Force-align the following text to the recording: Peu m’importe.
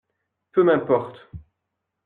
Peu 0.51 0.63
m’importe. 0.63 1.29